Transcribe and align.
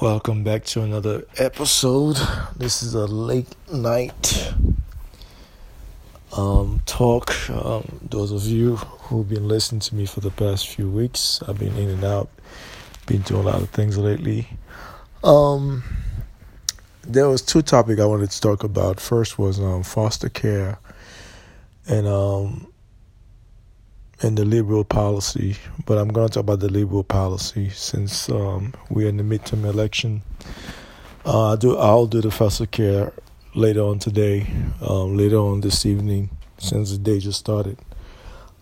Welcome 0.00 0.44
back 0.44 0.64
to 0.64 0.80
another 0.80 1.26
episode. 1.36 2.16
This 2.56 2.82
is 2.82 2.94
a 2.94 3.04
late 3.04 3.54
night 3.70 4.50
um, 6.32 6.80
talk. 6.86 7.50
Um, 7.50 8.00
those 8.08 8.32
of 8.32 8.46
you 8.46 8.76
who've 8.76 9.28
been 9.28 9.46
listening 9.46 9.82
to 9.82 9.94
me 9.94 10.06
for 10.06 10.20
the 10.20 10.30
past 10.30 10.68
few 10.68 10.88
weeks, 10.88 11.42
I've 11.46 11.58
been 11.58 11.76
in 11.76 11.90
and 11.90 12.02
out, 12.02 12.30
been 13.04 13.20
doing 13.20 13.42
a 13.42 13.50
lot 13.50 13.60
of 13.60 13.68
things 13.68 13.98
lately. 13.98 14.48
Um, 15.22 15.84
there 17.02 17.28
was 17.28 17.42
two 17.42 17.60
topics 17.60 18.00
I 18.00 18.06
wanted 18.06 18.30
to 18.30 18.40
talk 18.40 18.64
about. 18.64 19.00
First 19.00 19.38
was 19.38 19.60
um, 19.60 19.82
foster 19.82 20.30
care, 20.30 20.78
and 21.86 22.06
um, 22.06 22.72
and 24.22 24.36
the 24.36 24.44
liberal 24.44 24.84
policy, 24.84 25.56
but 25.86 25.98
I'm 25.98 26.08
going 26.08 26.28
to 26.28 26.34
talk 26.34 26.42
about 26.42 26.60
the 26.60 26.68
liberal 26.68 27.04
policy 27.04 27.70
since 27.70 28.28
um, 28.28 28.74
we're 28.90 29.08
in 29.08 29.16
the 29.16 29.22
midterm 29.22 29.64
election. 29.64 30.22
Uh, 31.24 31.52
I 31.52 31.56
do. 31.56 31.76
I'll 31.76 32.06
do 32.06 32.20
the 32.20 32.30
foster 32.30 32.66
care 32.66 33.12
later 33.54 33.82
on 33.82 33.98
today, 33.98 34.46
um, 34.86 35.16
later 35.16 35.36
on 35.36 35.60
this 35.60 35.84
evening, 35.86 36.30
since 36.58 36.92
the 36.92 36.98
day 36.98 37.18
just 37.18 37.38
started. 37.38 37.78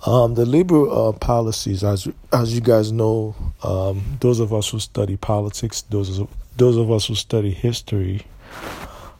Um, 0.06 0.34
the 0.34 0.46
liberal 0.46 1.08
uh, 1.08 1.12
policies, 1.12 1.82
as 1.82 2.08
as 2.32 2.54
you 2.54 2.60
guys 2.60 2.92
know, 2.92 3.34
um, 3.62 4.18
those 4.20 4.38
of 4.38 4.54
us 4.54 4.68
who 4.70 4.78
study 4.78 5.16
politics, 5.16 5.82
those 5.82 6.18
of, 6.18 6.28
those 6.56 6.76
of 6.76 6.90
us 6.90 7.06
who 7.06 7.14
study 7.16 7.50
history, 7.50 8.22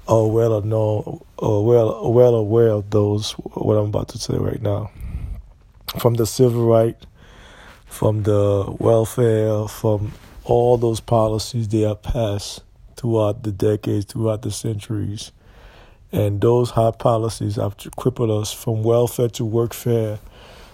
are 0.07 0.27
well 0.27 0.61
know, 0.63 1.27
are 1.39 1.63
well 1.63 2.13
well 2.13 2.35
aware 2.35 2.71
of 2.71 2.91
those. 2.91 3.33
What 3.33 3.75
I'm 3.75 3.87
about 3.87 4.09
to 4.11 4.19
say 4.19 4.37
right 4.37 4.63
now 4.63 4.91
from 5.97 6.15
the 6.15 6.27
civil 6.27 6.67
right, 6.67 6.97
from 7.87 8.25
the 8.25 8.77
welfare, 8.79 9.67
from 9.69 10.13
all 10.45 10.77
those 10.77 11.01
policies 11.01 11.69
they 11.69 11.81
have 11.81 12.03
passed 12.03 12.63
throughout 12.97 13.43
the 13.43 13.53
decades, 13.53 14.07
throughout 14.07 14.43
the 14.43 14.51
centuries. 14.51 15.33
And 16.11 16.41
those 16.41 16.71
high 16.71 16.93
policies 16.93 17.57
have 17.57 17.77
crippled 17.97 18.31
us 18.31 18.53
from 18.53 18.83
welfare 18.83 19.29
to 19.31 19.43
workfare, 19.43 20.19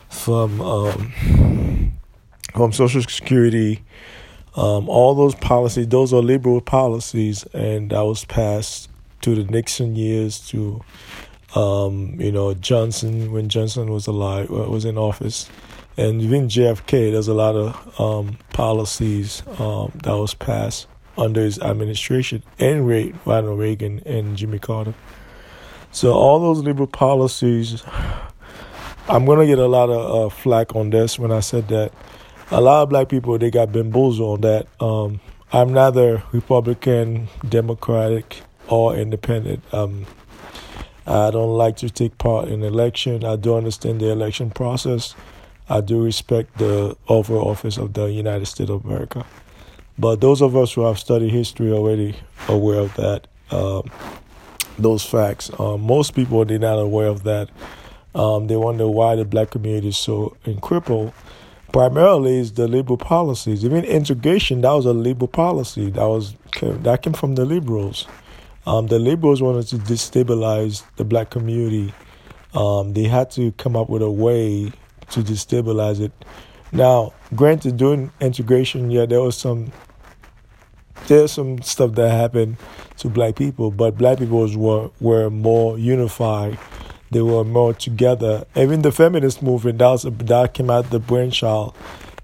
from 0.09 0.61
um, 0.61 1.13
from 2.55 2.73
Social 2.73 3.03
Security, 3.03 3.83
um, 4.55 4.89
all 4.89 5.15
those 5.15 5.35
policies. 5.35 5.89
Those 5.89 6.13
are 6.13 6.23
liberal 6.23 6.61
policies, 6.61 7.43
and 7.53 7.91
that 7.91 8.03
was 8.03 8.25
passed 8.25 8.89
to 9.23 9.35
the 9.35 9.51
Nixon 9.51 9.97
years, 9.97 10.39
to 10.51 10.83
um, 11.55 12.21
you 12.21 12.33
know, 12.33 12.55
Johnson 12.55 13.33
when 13.33 13.49
Johnson 13.49 13.91
was 13.91 14.07
alive 14.07 14.51
uh, 14.51 14.69
was 14.69 14.85
in 14.85 14.99
office, 14.99 15.49
and 15.97 16.21
even 16.21 16.49
JFK. 16.49 17.13
There's 17.13 17.29
a 17.29 17.35
lot 17.35 17.55
of 17.55 18.01
um, 18.01 18.39
policies 18.53 19.43
um, 19.59 19.93
that 20.03 20.17
was 20.17 20.35
passed 20.35 20.89
under 21.17 21.43
his 21.43 21.59
administration, 21.61 22.43
and 22.59 22.89
Ronald 23.25 23.59
Reagan 23.59 24.01
and 24.05 24.37
Jimmy 24.37 24.59
Carter. 24.59 24.95
So 25.93 26.13
all 26.13 26.41
those 26.41 26.59
liberal 26.59 26.89
policies, 26.89 27.85
I'm 29.09 29.25
gonna 29.25 29.47
get 29.47 29.61
a 29.61 29.69
lot 29.69 29.91
of 29.91 30.27
uh, 30.27 30.35
flack 30.35 30.75
on 30.75 30.91
this 30.91 31.19
when 31.19 31.31
I 31.31 31.41
said 31.41 31.69
that. 31.69 31.93
A 32.51 32.61
lot 32.61 32.83
of 32.83 32.89
black 32.89 33.09
people 33.09 33.39
they 33.39 33.51
got 33.51 33.73
bamboozled 33.73 34.35
on 34.35 34.41
that. 34.41 34.67
Um, 34.85 35.21
I'm 35.53 35.73
neither 35.73 36.25
Republican, 36.33 37.29
Democratic, 37.49 38.43
or 38.69 38.97
independent. 38.97 39.63
Um, 39.73 40.05
I 41.07 41.31
don't 41.31 41.57
like 41.57 41.77
to 41.79 41.91
take 41.91 42.17
part 42.19 42.49
in 42.49 42.63
election. 42.63 43.25
I 43.25 43.37
do 43.37 43.57
understand 43.57 44.01
the 44.01 44.11
election 44.11 44.51
process. 44.51 45.15
I 45.69 45.81
do 45.81 46.03
respect 46.03 46.59
the 46.59 46.97
overall 47.09 47.49
office 47.49 47.77
of 47.77 47.93
the 47.95 48.07
United 48.07 48.47
States 48.47 48.71
of 48.71 48.85
America. 48.85 49.25
But 49.99 50.21
those 50.21 50.43
of 50.43 50.57
us 50.57 50.73
who 50.73 50.83
have 50.83 50.99
studied 50.99 51.31
history 51.31 51.73
already 51.73 52.17
aware 52.49 52.81
of 52.81 52.95
that, 52.95 53.27
um, 53.51 53.91
those 54.79 55.05
facts. 55.05 55.51
Um, 55.59 55.83
most 55.83 56.15
people 56.15 56.45
they're 56.45 56.59
not 56.59 56.79
aware 56.79 57.07
of 57.07 57.23
that. 57.25 57.51
Um, 58.15 58.47
they 58.47 58.57
wonder 58.57 58.89
why 58.89 59.17
the 59.17 59.25
black 59.25 59.51
community 59.51 59.89
is 59.89 59.97
so 59.97 60.37
crippled. 60.61 61.13
Primarily, 61.73 62.39
is 62.39 62.53
the 62.53 62.69
liberal 62.69 62.97
policies. 62.97 63.65
Even 63.65 63.85
integration, 63.85 64.61
that 64.61 64.71
was 64.73 64.87
a 64.87 64.93
liberal 64.93 65.27
policy. 65.27 65.91
That 65.91 66.07
was 66.07 66.35
that 66.63 67.03
came 67.03 67.15
from 67.15 67.35
the 67.35 67.45
liberals. 67.45 68.07
Um, 68.67 68.87
the 68.87 68.99
liberals 68.99 69.43
wanted 69.43 69.67
to 69.69 69.77
destabilize 69.77 70.83
the 70.97 71.05
black 71.05 71.31
community. 71.31 71.93
Um, 72.55 72.93
they 72.95 73.05
had 73.05 73.31
to 73.33 73.53
come 73.53 73.77
up 73.77 73.91
with 73.91 74.03
a 74.03 74.11
way 74.11 74.73
to 75.11 75.21
destabilize 75.21 76.01
it. 76.01 76.13
Now, 76.73 77.13
granted, 77.35 77.77
during 77.77 78.11
integration, 78.21 78.91
yeah, 78.91 79.07
there 79.07 79.21
was 79.21 79.37
some 79.37 79.71
there's 81.07 81.33
some 81.33 81.61
stuff 81.61 81.93
that 81.97 82.11
happened 82.11 82.57
to 82.99 83.09
black 83.09 83.37
people, 83.37 83.71
but 83.71 83.99
black 83.99 84.19
people 84.19 84.49
were 84.57 84.91
were 85.01 85.31
more 85.31 85.79
unified. 85.79 86.59
They 87.11 87.23
were 87.23 87.45
more 87.45 87.75
together. 87.75 88.45
Even 88.57 88.83
the 88.83 88.91
feminist 88.91 89.43
movement 89.43 89.79
that 89.79 89.89
was, 89.89 90.03
that 90.03 90.55
came 90.55 90.71
out 90.71 90.91
the 90.91 90.99
brainchild 90.99 91.77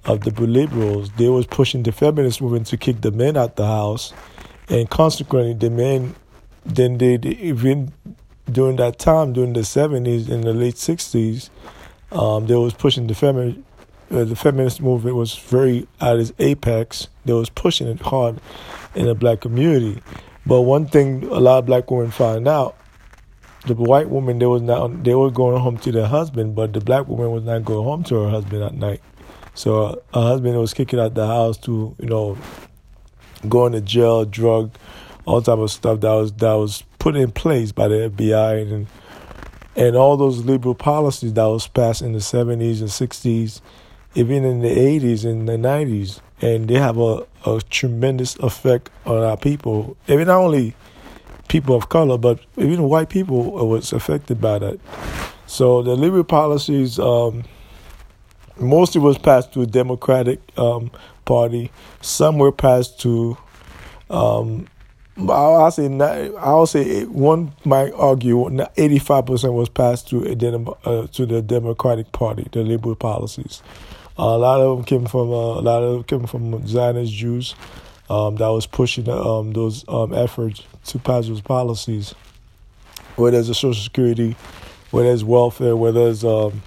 of 0.04 0.22
the 0.22 0.30
liberals. 0.32 1.10
They 1.12 1.28
was 1.28 1.46
pushing 1.46 1.82
the 1.82 1.92
feminist 1.92 2.40
movement 2.40 2.66
to 2.68 2.76
kick 2.76 3.02
the 3.02 3.10
men 3.10 3.36
out 3.36 3.50
of 3.50 3.56
the 3.56 3.66
house, 3.66 4.12
and 4.68 4.88
consequently, 4.88 5.54
the 5.54 5.70
men 5.70 6.14
then 6.64 6.98
they, 6.98 7.16
they 7.16 7.30
even 7.30 7.92
during 8.50 8.76
that 8.76 8.98
time, 8.98 9.32
during 9.32 9.52
the 9.52 9.64
seventies 9.64 10.28
and 10.28 10.44
the 10.44 10.52
late 10.52 10.76
sixties, 10.76 11.50
um, 12.12 12.46
they 12.46 12.56
was 12.56 12.74
pushing 12.74 13.06
the 13.06 13.14
feminist. 13.14 13.60
Uh, 14.10 14.24
the 14.24 14.34
feminist 14.34 14.80
movement 14.80 15.14
was 15.14 15.36
very 15.36 15.86
at 16.00 16.18
its 16.18 16.32
apex. 16.40 17.06
They 17.24 17.32
was 17.32 17.48
pushing 17.48 17.86
it 17.86 18.00
hard 18.00 18.40
in 18.96 19.06
the 19.06 19.14
black 19.14 19.40
community. 19.40 20.02
But 20.44 20.62
one 20.62 20.86
thing 20.86 21.22
a 21.24 21.38
lot 21.38 21.58
of 21.58 21.66
black 21.66 21.90
women 21.90 22.10
find 22.10 22.48
out, 22.48 22.76
the 23.66 23.74
white 23.74 24.08
woman 24.08 24.38
they 24.38 24.46
was 24.46 24.62
not 24.62 25.04
they 25.04 25.14
were 25.14 25.30
going 25.30 25.60
home 25.60 25.78
to 25.78 25.92
their 25.92 26.06
husband, 26.06 26.56
but 26.56 26.72
the 26.72 26.80
black 26.80 27.06
woman 27.06 27.30
was 27.30 27.44
not 27.44 27.64
going 27.64 27.84
home 27.84 28.02
to 28.04 28.16
her 28.16 28.30
husband 28.30 28.62
at 28.62 28.74
night. 28.74 29.00
So 29.54 30.02
her 30.12 30.22
husband 30.22 30.58
was 30.58 30.74
kicking 30.74 30.98
out 30.98 31.14
the 31.14 31.26
house 31.26 31.56
to 31.58 31.94
you 31.98 32.06
know 32.06 32.36
going 33.48 33.72
to 33.72 33.80
jail, 33.80 34.24
drug, 34.24 34.72
all 35.26 35.42
type 35.42 35.58
of 35.58 35.70
stuff 35.70 36.00
that 36.00 36.12
was 36.12 36.32
that 36.34 36.54
was 36.54 36.82
put 36.98 37.16
in 37.16 37.30
place 37.30 37.72
by 37.72 37.88
the 37.88 38.10
FBI 38.10 38.62
and 38.72 38.86
and 39.76 39.96
all 39.96 40.16
those 40.16 40.44
liberal 40.44 40.74
policies 40.74 41.32
that 41.34 41.44
was 41.44 41.66
passed 41.66 42.02
in 42.02 42.12
the 42.12 42.20
seventies 42.20 42.80
and 42.80 42.90
sixties, 42.90 43.60
even 44.14 44.44
in 44.44 44.60
the 44.60 44.68
eighties 44.68 45.24
and 45.24 45.48
the 45.48 45.56
nineties, 45.56 46.20
and 46.40 46.68
they 46.68 46.78
have 46.78 46.98
a, 46.98 47.26
a 47.46 47.60
tremendous 47.70 48.36
effect 48.36 48.90
on 49.06 49.22
our 49.22 49.36
people. 49.36 49.96
Even 50.08 50.26
not 50.26 50.38
only 50.38 50.74
people 51.48 51.74
of 51.74 51.88
color, 51.88 52.16
but 52.16 52.40
even 52.56 52.84
white 52.84 53.08
people 53.08 53.52
was 53.68 53.92
affected 53.92 54.40
by 54.40 54.58
that. 54.58 54.78
So 55.46 55.82
the 55.82 55.96
liberal 55.96 56.24
policies 56.24 56.98
um, 56.98 57.44
mostly 58.56 59.00
was 59.00 59.18
passed 59.18 59.52
to 59.54 59.66
Democratic 59.66 60.40
um, 60.56 60.92
Party. 61.24 61.72
Some 62.00 62.38
were 62.38 62.52
passed 62.52 63.00
to 63.00 63.36
um, 64.10 64.68
I'll 65.28 65.70
say 65.70 65.86
I'll 66.38 66.66
say 66.66 67.04
one 67.04 67.52
might 67.64 67.92
argue 67.92 68.66
eighty 68.76 68.98
five 68.98 69.26
percent 69.26 69.52
was 69.52 69.68
passed 69.68 70.08
to 70.08 70.24
uh, 70.84 71.06
to 71.08 71.26
the 71.26 71.42
Democratic 71.42 72.12
Party, 72.12 72.48
the 72.52 72.62
liberal 72.62 72.94
policies. 72.94 73.62
Uh, 74.18 74.24
a 74.24 74.38
lot 74.38 74.60
of 74.60 74.76
them 74.76 74.84
came 74.84 75.06
from 75.06 75.30
uh, 75.30 75.58
a 75.58 75.62
lot 75.62 75.82
of 75.82 75.92
them 75.94 76.04
came 76.04 76.26
from 76.26 76.66
Zionist 76.66 77.12
Jews 77.12 77.54
um, 78.08 78.36
that 78.36 78.48
was 78.48 78.66
pushing 78.66 79.08
um, 79.08 79.52
those 79.52 79.84
um, 79.88 80.12
efforts 80.12 80.62
to 80.86 80.98
pass 80.98 81.26
those 81.26 81.40
policies. 81.40 82.14
Whether 83.16 83.38
it's 83.38 83.48
Social 83.48 83.74
Security, 83.74 84.36
whether 84.90 85.10
it's 85.10 85.22
welfare, 85.22 85.76
whether 85.76 86.08
it's 86.08 86.24
um, 86.24 86.62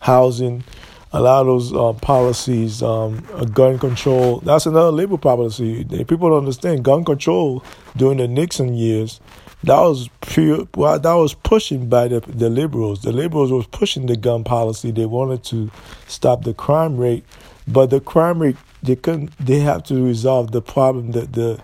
housing 0.00 0.64
a 1.12 1.20
lot 1.20 1.42
of 1.42 1.46
those 1.46 1.72
uh, 1.74 1.92
policies, 2.00 2.82
um, 2.82 3.20
gun 3.52 3.78
control. 3.78 4.40
That's 4.40 4.66
another 4.66 4.90
labor 4.90 5.18
policy. 5.18 5.84
People 5.84 6.30
don't 6.30 6.38
understand 6.38 6.84
gun 6.84 7.04
control 7.04 7.62
during 7.96 8.18
the 8.18 8.28
Nixon 8.28 8.74
years. 8.74 9.20
That 9.64 9.78
was 9.78 10.08
pure. 10.22 10.66
Well, 10.74 10.98
that 10.98 11.12
was 11.12 11.34
pushing 11.34 11.88
by 11.88 12.08
the 12.08 12.20
the 12.20 12.50
liberals. 12.50 13.02
The 13.02 13.12
liberals 13.12 13.52
was 13.52 13.66
pushing 13.66 14.06
the 14.06 14.16
gun 14.16 14.42
policy. 14.42 14.90
They 14.90 15.06
wanted 15.06 15.44
to 15.44 15.70
stop 16.08 16.44
the 16.44 16.54
crime 16.54 16.96
rate, 16.96 17.24
but 17.68 17.90
the 17.90 18.00
crime 18.00 18.40
rate 18.40 18.56
they 18.82 18.96
couldn't. 18.96 19.36
They 19.38 19.60
have 19.60 19.84
to 19.84 20.02
resolve 20.02 20.50
the 20.50 20.62
problem 20.62 21.12
that 21.12 21.32
the, 21.34 21.60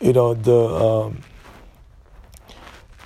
you 0.00 0.12
know 0.12 0.34
the. 0.34 0.56
Um, 0.56 1.18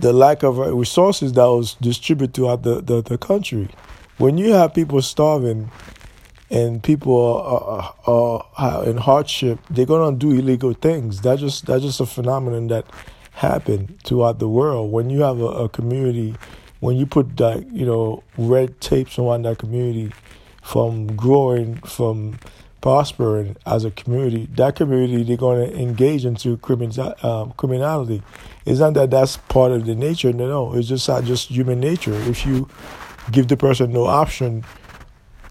the 0.01 0.13
lack 0.13 0.45
of 0.45 0.59
resources 0.59 1.33
that 1.33 1.47
was 1.47 1.75
distributed 1.81 2.33
throughout 2.33 2.63
the, 2.63 2.81
the, 2.81 3.03
the 3.03 3.19
country 3.19 3.69
when 4.19 4.37
you 4.39 4.53
have 4.53 4.75
people 4.75 5.01
starving 5.03 5.71
and 6.51 6.83
people 6.83 7.17
are, 7.17 7.95
are, 8.07 8.47
are 8.57 8.85
in 8.85 8.97
hardship, 8.97 9.59
they're 9.71 9.87
gonna 9.87 10.17
do 10.17 10.33
illegal 10.33 10.73
things. 10.75 11.21
That's 11.21 11.41
just 11.41 11.67
that's 11.67 11.83
just 11.83 12.01
a 12.01 12.07
phenomenon 12.07 12.69
that 12.69 12.87
happened 13.33 13.99
throughout 14.05 14.39
the 14.39 14.49
world. 14.49 14.93
When 14.93 15.11
you 15.11 15.23
have 15.23 15.41
a, 15.41 15.47
a 15.47 15.69
community, 15.69 16.35
when 16.81 16.97
you 16.97 17.07
put 17.07 17.37
that 17.39 17.71
you 17.73 17.87
know 17.87 18.23
red 18.37 18.81
tapes 18.81 19.19
around 19.19 19.43
that 19.43 19.59
community, 19.59 20.13
from 20.63 21.17
growing, 21.17 21.77
from 21.79 22.39
prospering 22.81 23.57
as 23.67 23.85
a 23.85 23.91
community, 23.91 24.49
that 24.55 24.77
community 24.77 25.23
they're 25.23 25.37
going 25.37 25.71
to 25.71 25.77
engage 25.77 26.25
into 26.25 26.59
um, 27.23 27.53
criminality. 27.53 28.23
It's 28.67 28.81
not 28.81 28.95
that 28.95 29.11
that's 29.11 29.37
part 29.37 29.73
of 29.73 29.87
the 29.87 29.95
nature. 29.95 30.33
No, 30.33 30.47
no, 30.47 30.75
it's 30.75 30.89
just 30.89 31.09
not 31.09 31.25
just 31.25 31.49
human 31.49 31.81
nature. 31.81 32.13
If 32.13 32.45
you 32.45 32.69
give 33.31 33.49
the 33.49 33.57
person 33.57 33.93
no 33.93 34.07
option 34.07 34.65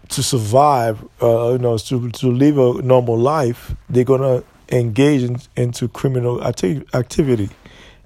to 0.09 0.23
survive, 0.23 1.03
uh, 1.21 1.51
you 1.51 1.57
know, 1.57 1.77
to 1.77 2.09
to 2.11 2.27
live 2.27 2.57
a 2.57 2.81
normal 2.81 3.17
life, 3.17 3.75
they're 3.89 4.03
gonna 4.03 4.43
engage 4.69 5.23
in, 5.23 5.37
into 5.55 5.87
criminal 5.87 6.43
acti- 6.43 6.83
activity. 6.93 7.49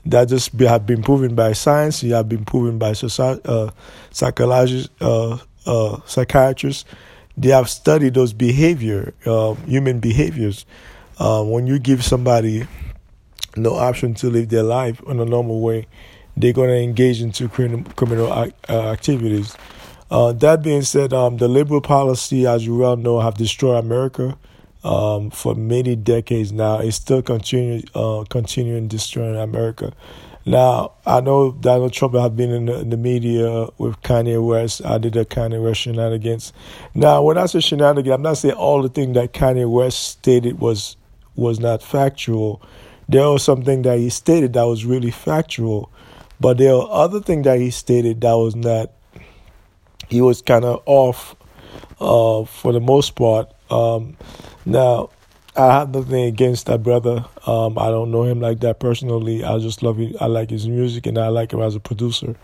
That 0.05 0.29
just 0.29 0.57
be, 0.57 0.65
have 0.65 0.85
been 0.87 1.03
proven 1.03 1.35
by 1.35 1.53
science. 1.53 2.01
You 2.01 2.15
have 2.15 2.27
been 2.27 2.43
proven 2.43 2.79
by 2.79 2.93
society, 2.93 3.41
uh, 3.45 3.69
psychologists, 4.09 4.89
uh, 4.99 5.37
uh, 5.65 5.99
psychiatrists. 6.05 6.85
They 7.37 7.49
have 7.49 7.69
studied 7.69 8.15
those 8.15 8.33
behavior, 8.33 9.13
uh, 9.25 9.53
human 9.67 9.99
behaviors. 9.99 10.65
Uh, 11.19 11.43
when 11.43 11.67
you 11.67 11.77
give 11.77 12.03
somebody 12.03 12.67
no 13.55 13.75
option 13.75 14.15
to 14.15 14.29
live 14.29 14.49
their 14.49 14.63
life 14.63 15.01
in 15.07 15.19
a 15.19 15.25
normal 15.25 15.61
way, 15.61 15.85
they're 16.37 16.53
going 16.53 16.69
to 16.69 16.81
engage 16.81 17.21
into 17.21 17.47
criminal 17.49 18.31
uh, 18.31 18.49
activities. 18.69 19.55
Uh, 20.09 20.33
that 20.33 20.61
being 20.61 20.81
said, 20.81 21.13
um, 21.13 21.37
the 21.37 21.47
liberal 21.47 21.81
policy, 21.81 22.45
as 22.45 22.65
you 22.65 22.75
well 22.75 22.97
know, 22.97 23.19
have 23.19 23.35
destroyed 23.35 23.83
America 23.83 24.37
um, 24.83 25.29
for 25.29 25.55
many 25.55 25.95
decades 25.95 26.51
now. 26.51 26.79
It's 26.79 26.97
still 26.97 27.21
continuing, 27.21 27.83
uh, 27.95 28.25
continuing 28.29 28.87
destroying 28.87 29.37
America. 29.37 29.93
Now, 30.45 30.93
I 31.05 31.21
know 31.21 31.51
Donald 31.51 31.93
Trump 31.93 32.15
have 32.15 32.35
been 32.35 32.51
in 32.51 32.65
the, 32.65 32.79
in 32.79 32.89
the, 32.89 32.97
media 32.97 33.67
with 33.77 34.01
Kanye 34.01 34.43
West. 34.45 34.83
I 34.83 34.97
did 34.97 35.15
a 35.15 35.23
Kanye 35.23 35.63
West 35.63 35.81
shenanigans. 35.81 36.51
Now, 36.95 37.21
when 37.21 37.37
I 37.37 37.45
say 37.45 37.59
shenanigans, 37.59 38.13
I'm 38.13 38.23
not 38.23 38.37
saying 38.37 38.55
all 38.55 38.81
the 38.81 38.89
things 38.89 39.13
that 39.13 39.33
Kanye 39.33 39.69
West 39.69 39.99
stated 39.99 40.59
was 40.59 40.97
was 41.35 41.59
not 41.59 41.83
factual. 41.83 42.61
There 43.07 43.29
was 43.29 43.43
something 43.43 43.83
that 43.83 43.99
he 43.99 44.09
stated 44.09 44.53
that 44.53 44.63
was 44.63 44.83
really 44.83 45.11
factual, 45.11 45.91
but 46.41 46.59
are 46.59 46.87
other 46.89 47.21
things 47.21 47.43
that 47.43 47.59
he 47.59 47.69
stated 47.69 48.21
that 48.21 48.33
was 48.33 48.55
not 48.55 48.91
he 50.09 50.21
was 50.21 50.41
kind 50.41 50.65
of 50.65 50.81
off 50.85 51.35
uh, 52.01 52.43
for 52.45 52.73
the 52.73 52.81
most 52.81 53.15
part. 53.15 53.49
Um, 53.69 54.17
now, 54.65 55.09
I 55.55 55.79
have 55.79 55.93
nothing 55.93 56.23
against 56.25 56.65
that 56.65 56.81
brother. 56.83 57.25
Um, 57.45 57.77
I 57.77 57.89
don't 57.89 58.11
know 58.11 58.23
him 58.23 58.41
like 58.41 58.59
that 58.61 58.79
personally. 58.79 59.43
I 59.43 59.57
just 59.59 59.83
love 59.83 59.97
him. 59.97 60.15
I 60.19 60.25
like 60.25 60.49
his 60.49 60.67
music, 60.67 61.05
and 61.05 61.17
I 61.17 61.27
like 61.27 61.53
him 61.53 61.61
as 61.61 61.75
a 61.75 61.79
producer. 61.79 62.35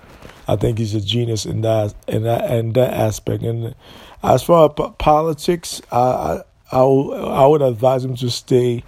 I 0.48 0.56
think 0.56 0.78
he's 0.78 0.94
a 0.94 1.02
genius 1.02 1.46
in 1.46 1.62
that 1.62 1.94
in 2.08 2.24
that 2.24 2.52
in 2.52 2.74
that 2.74 2.94
aspect. 2.94 3.44
And 3.44 3.76
as 4.24 4.44
far 4.44 4.70
as 4.70 4.92
politics, 4.98 5.82
I, 5.92 6.42
I, 6.72 6.80
I 6.80 7.48
would 7.48 7.62
advise 7.62 8.06
him 8.06 8.16
to 8.18 8.30
stay 8.30 8.84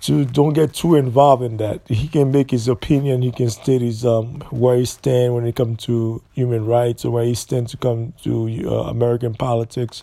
to 0.00 0.24
don't 0.24 0.54
get 0.54 0.72
too 0.72 0.94
involved 0.94 1.42
in 1.42 1.58
that. 1.58 1.82
He 1.86 2.08
can 2.08 2.32
make 2.32 2.50
his 2.50 2.68
opinion. 2.68 3.22
He 3.22 3.32
can 3.32 3.50
state 3.50 3.82
his 3.82 4.04
um 4.04 4.40
where 4.50 4.76
he 4.76 4.84
stand 4.84 5.34
when 5.34 5.46
it 5.46 5.56
comes 5.56 5.84
to 5.84 6.22
human 6.32 6.64
rights 6.66 7.04
or 7.04 7.10
where 7.12 7.24
he 7.24 7.34
stand 7.34 7.68
to 7.68 7.76
come 7.76 8.12
to 8.22 8.48
uh, 8.66 8.90
American 8.90 9.34
politics. 9.34 10.02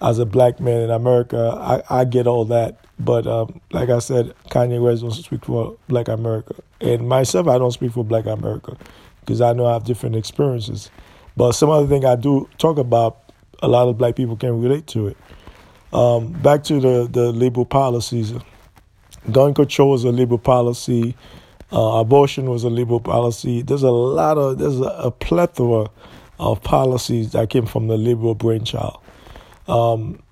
As 0.00 0.18
a 0.18 0.26
black 0.26 0.58
man 0.58 0.80
in 0.80 0.90
America, 0.90 1.56
I, 1.60 2.00
I 2.00 2.04
get 2.04 2.26
all 2.26 2.44
that. 2.46 2.84
But 2.98 3.26
um, 3.26 3.60
like 3.70 3.88
I 3.88 4.00
said, 4.00 4.34
Kanye 4.50 4.82
West 4.82 5.02
don't 5.02 5.12
speak 5.12 5.44
for 5.44 5.76
Black 5.88 6.08
America, 6.08 6.56
and 6.80 7.08
myself, 7.08 7.46
I 7.46 7.56
don't 7.56 7.70
speak 7.70 7.92
for 7.92 8.04
Black 8.04 8.26
America 8.26 8.76
because 9.20 9.40
I 9.40 9.52
know 9.52 9.66
I 9.66 9.74
have 9.74 9.84
different 9.84 10.16
experiences. 10.16 10.90
But 11.36 11.52
some 11.52 11.70
other 11.70 11.86
thing 11.86 12.04
I 12.04 12.16
do 12.16 12.48
talk 12.58 12.78
about, 12.78 13.32
a 13.62 13.68
lot 13.68 13.88
of 13.88 13.96
black 13.96 14.16
people 14.16 14.36
can 14.36 14.60
relate 14.60 14.88
to 14.88 15.06
it. 15.06 15.16
Um, 15.92 16.32
back 16.32 16.64
to 16.64 16.80
the 16.80 17.08
the 17.10 17.32
liberal 17.32 17.66
policies 17.66 18.32
Gun 19.30 19.54
control 19.54 19.90
was 19.90 20.04
a 20.04 20.10
liberal 20.10 20.38
policy. 20.38 21.16
Uh, 21.72 22.00
abortion 22.00 22.50
was 22.50 22.64
a 22.64 22.70
liberal 22.70 23.00
policy. 23.00 23.62
There's 23.62 23.82
a 23.82 23.90
lot 23.90 24.36
of 24.36 24.58
there's 24.58 24.80
a, 24.80 24.84
a 24.84 25.10
plethora 25.10 25.88
of 26.38 26.62
policies 26.62 27.32
that 27.32 27.50
came 27.50 27.66
from 27.66 27.86
the 27.86 27.96
liberal 27.96 28.34
brainchild. 28.34 28.98
Um, 29.68 30.22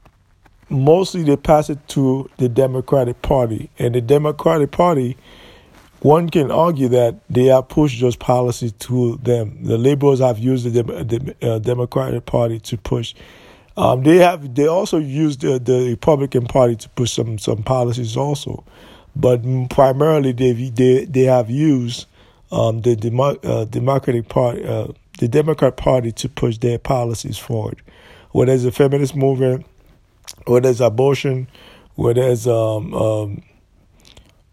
mostly 0.68 1.22
they 1.22 1.36
pass 1.36 1.70
it 1.70 1.86
to 1.88 2.28
the 2.38 2.48
Democratic 2.48 3.22
Party, 3.22 3.70
and 3.78 3.94
the 3.94 4.00
Democratic 4.00 4.70
Party, 4.70 5.16
one 6.00 6.28
can 6.28 6.50
argue 6.50 6.88
that 6.88 7.20
they 7.28 7.44
have 7.44 7.68
pushed 7.68 8.00
those 8.00 8.16
policies 8.16 8.72
to 8.72 9.16
them. 9.22 9.62
The 9.62 9.78
liberals 9.78 10.20
have 10.20 10.38
used 10.38 10.64
the, 10.72 10.82
the 10.82 11.36
uh, 11.42 11.58
Democratic 11.58 12.26
Party 12.26 12.58
to 12.60 12.76
push. 12.78 13.14
Um, 13.80 14.02
they 14.02 14.18
have 14.18 14.54
they 14.54 14.66
also 14.66 14.98
used 14.98 15.40
the, 15.40 15.58
the 15.58 15.88
Republican 15.90 16.46
Party 16.46 16.76
to 16.76 16.88
push 16.90 17.12
some 17.12 17.38
some 17.38 17.62
policies 17.62 18.16
also 18.16 18.64
but 19.16 19.42
primarily 19.70 20.32
they 20.32 20.52
they 20.52 21.04
they 21.04 21.22
have 21.24 21.50
used 21.50 22.06
um, 22.52 22.80
the 22.82 22.96
Demo- 22.96 23.38
uh, 23.42 23.64
Democratic 23.64 24.28
Party, 24.28 24.64
uh, 24.64 24.88
the 25.18 25.28
Democrat 25.28 25.76
Party, 25.76 26.12
to 26.12 26.28
push 26.28 26.58
their 26.58 26.78
policies 26.78 27.38
forward. 27.38 27.80
Whether 28.32 28.52
it's 28.52 28.64
a 28.64 28.72
feminist 28.72 29.14
movement, 29.14 29.66
whether 30.46 30.68
it's 30.68 30.80
abortion, 30.80 31.48
whether 31.94 32.22
it's 32.22 32.46
um, 32.46 32.94
um, 32.94 33.42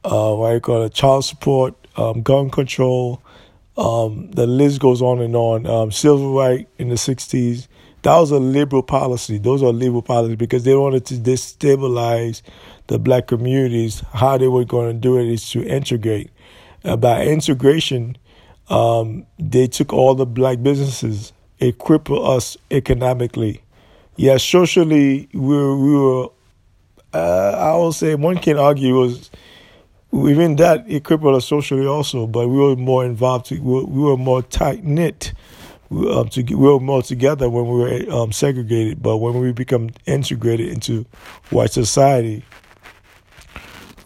uh, 0.04 0.34
what 0.34 0.54
you 0.54 0.60
call 0.60 0.84
it, 0.84 0.94
child 0.94 1.26
support, 1.26 1.76
um, 1.96 2.22
gun 2.22 2.50
control, 2.50 3.22
um, 3.78 4.32
the 4.32 4.48
list 4.48 4.80
goes 4.80 5.02
on 5.02 5.20
and 5.22 5.36
on. 5.36 5.66
Um, 5.66 5.92
civil 5.92 6.36
rights 6.36 6.70
in 6.78 6.90
the 6.90 6.96
'60s, 6.96 7.68
that 8.08 8.20
was 8.20 8.32
a 8.32 8.40
liberal 8.40 8.84
policy. 8.84 9.38
Those 9.38 9.62
are 9.62 9.74
liberal 9.74 10.02
policies 10.02 10.38
because 10.38 10.64
they 10.64 10.74
wanted 10.74 11.06
to 11.08 11.16
destabilize 11.16 12.42
the 12.88 12.98
black 12.98 13.28
communities. 13.28 14.02
How 14.14 14.38
they 14.38 14.48
were 14.48 14.64
going 14.64 14.94
to 14.94 14.98
do 14.98 15.18
it 15.18 15.28
is 15.28 15.50
to 15.50 15.62
integrate. 15.68 16.32
Uh, 16.86 16.96
by 16.96 17.26
integration, 17.26 18.16
um, 18.70 19.26
they 19.38 19.68
took 19.68 19.92
all 19.92 20.16
the 20.16 20.26
black 20.26 20.64
businesses. 20.64 21.34
It 21.60 21.80
crippled 21.80 22.26
us 22.26 22.56
economically. 22.72 23.62
Yes, 24.16 24.42
socially, 24.42 25.28
we 25.34 25.40
were, 25.42 25.78
we 25.78 25.94
were 26.00 26.30
uh, 27.14 27.52
I 27.58 27.74
will 27.74 27.92
say 27.92 28.16
one 28.16 28.38
can 28.38 28.58
argue 28.58 28.98
was 28.98 29.30
even 30.14 30.56
that 30.56 30.86
it 30.88 31.04
crippled 31.04 31.36
us 31.36 31.46
socially 31.46 31.86
also, 31.86 32.26
but 32.26 32.48
we 32.48 32.58
were 32.58 32.78
more 32.78 33.04
involved. 33.04 33.52
We 33.52 33.60
were, 33.60 33.84
we 33.84 34.02
were 34.02 34.16
more 34.16 34.44
tight 34.44 34.86
knit 34.86 35.34
um, 35.92 36.30
to, 36.30 36.44
we 36.44 36.56
were 36.56 36.80
more 36.80 37.02
together 37.02 37.50
when 37.50 37.68
we 37.68 37.80
were 37.80 38.12
um, 38.14 38.32
segregated, 38.32 39.02
but 39.02 39.18
when 39.18 39.40
we 39.40 39.52
become 39.52 39.90
integrated 40.06 40.70
into 40.70 41.06
white 41.50 41.72
society, 41.72 42.44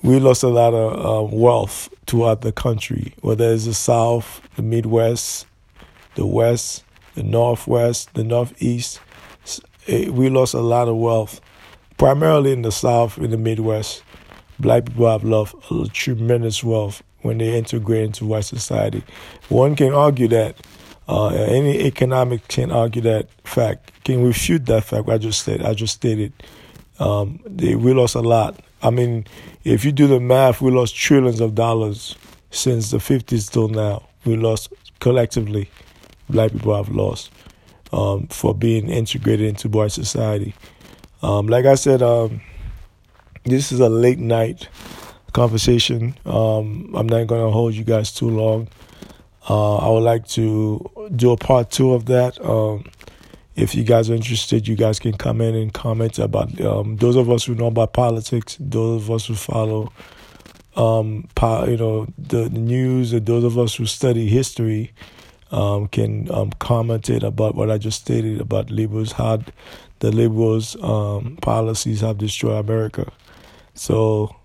we 0.04 0.20
lost 0.20 0.44
a 0.44 0.48
lot 0.48 0.74
of 0.74 1.32
uh, 1.32 1.36
wealth 1.36 1.90
throughout 2.08 2.42
the 2.42 2.52
country, 2.52 3.14
whether 3.22 3.52
it's 3.52 3.66
the 3.66 3.74
South, 3.74 4.42
the 4.56 4.62
Midwest, 4.62 5.46
the 6.16 6.26
West, 6.26 6.84
the 7.16 7.24
Northwest, 7.24 8.14
the 8.14 8.24
Northeast. 8.24 9.00
We 9.88 10.30
lost 10.30 10.54
a 10.54 10.60
lot 10.60 10.88
of 10.88 10.98
wealth, 10.98 11.42
primarily 11.98 12.52
in 12.52 12.62
the 12.62 12.72
South, 12.72 13.18
in 13.18 13.32
the 13.32 13.38
Midwest. 13.38 14.04
Black 14.60 14.86
people 14.86 15.10
have 15.10 15.24
lost 15.24 15.56
tremendous 15.94 16.64
wealth 16.64 17.02
when 17.22 17.38
they 17.38 17.58
integrate 17.58 18.06
into 18.06 18.26
white 18.26 18.46
society. 18.46 19.04
One 19.50 19.76
can 19.76 19.94
argue 19.94 20.28
that 20.30 20.56
uh, 21.12 21.28
any 21.28 21.80
economic 21.82 22.48
can 22.48 22.72
argue 22.72 23.02
that 23.02 23.28
fact, 23.44 23.92
can 24.06 24.24
refute 24.24 24.66
that 24.68 24.86
fact. 24.86 25.10
I 25.10 25.18
just 25.18 25.44
said, 25.44 25.62
I 25.62 25.74
just 25.74 25.96
stated, 25.96 26.32
um, 27.00 27.42
they, 27.46 27.76
we 27.76 27.94
lost 27.94 28.16
a 28.16 28.22
lot. 28.22 28.58
I 28.82 28.92
mean, 28.92 29.26
if 29.66 29.84
you 29.84 29.92
do 29.92 30.08
the 30.08 30.22
math, 30.22 30.62
we 30.62 30.72
lost 30.72 30.96
trillions 30.96 31.42
of 31.42 31.54
dollars 31.54 32.16
since 32.50 32.92
the 32.92 32.98
50s 32.98 33.52
till 33.52 33.68
now. 33.68 34.08
We 34.24 34.38
lost 34.38 34.72
collectively, 35.02 35.70
black 36.30 36.54
people 36.54 36.78
have 36.78 36.88
lost 36.88 37.30
um, 37.92 38.28
for 38.28 38.56
being 38.56 38.90
integrated 38.90 39.48
into 39.48 39.68
white 39.68 39.92
society. 39.92 40.56
Um, 41.22 41.48
like 41.48 41.66
I 41.66 41.76
said, 41.76 42.02
um, 42.02 42.40
this 43.44 43.74
is 43.74 43.82
a 43.82 43.90
late 43.90 44.20
night 44.20 44.70
conversation. 45.34 46.16
Um, 46.26 46.94
I'm 46.96 47.08
not 47.10 47.28
going 47.28 47.46
to 47.46 47.52
hold 47.52 47.74
you 47.74 47.84
guys 47.84 48.14
too 48.14 48.30
long. 48.30 48.70
Uh, 49.50 49.78
I 49.78 49.90
would 49.90 50.04
like 50.04 50.28
to 50.30 51.10
do 51.16 51.32
a 51.32 51.38
part 51.38 51.72
two 51.72 51.94
of 51.94 52.06
that. 52.06 52.44
Um, 52.46 52.86
if 53.56 53.76
you 53.76 53.84
guys 53.84 54.10
are 54.10 54.14
interested, 54.14 54.68
you 54.68 54.76
guys 54.76 55.00
can 55.00 55.14
come 55.14 55.42
in 55.42 55.56
and 55.56 55.74
comment 55.74 56.20
about 56.20 56.60
um, 56.62 56.98
those 56.98 57.16
of 57.16 57.30
us 57.30 57.46
who 57.46 57.56
know 57.56 57.68
about 57.68 57.94
politics, 57.94 58.58
those 58.60 59.04
of 59.04 59.12
us 59.12 59.26
who 59.26 59.36
follow, 59.36 59.92
um, 60.76 61.28
po- 61.36 61.66
you 61.66 61.78
know, 61.78 62.08
the, 62.18 62.50
the, 62.50 62.60
news, 62.60 63.14
and 63.14 63.26
those 63.26 63.44
of 63.44 63.58
us 63.58 63.76
who 63.76 63.86
study 63.86 64.28
history 64.28 64.94
um, 65.52 65.88
can 65.88 66.32
um, 66.32 66.52
comment 66.60 67.10
it 67.10 67.24
about 67.24 67.56
what 67.56 67.70
I 67.70 67.78
just 67.78 68.02
stated 68.02 68.40
about 68.40 68.70
liberals, 68.70 69.12
how 69.12 69.42
the 70.00 70.12
liberals' 70.12 70.82
um, 70.82 71.38
policies 71.42 72.02
have 72.02 72.18
destroyed 72.20 72.64
America. 72.64 73.12
So 73.74 74.36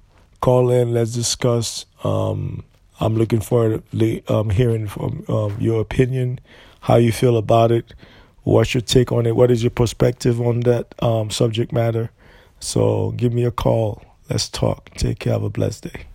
call 0.41 0.71
in, 0.71 0.93
let's 0.93 1.13
discuss. 1.13 1.87
Um, 2.03 2.65
I'm 3.01 3.17
looking 3.17 3.41
forward 3.41 3.83
to 3.91 4.23
um, 4.27 4.51
hearing 4.51 4.87
from 4.87 5.25
um, 5.29 5.57
your 5.61 5.81
opinion, 5.81 6.41
how 6.81 6.97
you 6.97 7.13
feel 7.13 7.37
about 7.37 7.71
it, 7.71 7.95
what's 8.43 8.75
your 8.75 8.81
take 8.81 9.13
on 9.13 9.27
it, 9.27 9.37
what 9.37 9.51
is 9.51 9.63
your 9.63 9.71
perspective 9.71 10.41
on 10.41 10.61
that 10.61 10.95
um, 11.03 11.31
subject 11.31 11.73
matter. 11.73 12.11
So 12.61 13.13
give 13.17 13.33
me 13.33 13.45
a 13.45 13.51
call. 13.51 14.03
Let's 14.31 14.49
talk. 14.49 14.91
Take 14.95 15.21
care. 15.21 15.35
Have 15.35 15.43
a 15.43 15.51
blessed 15.51 15.85
day. 15.85 16.07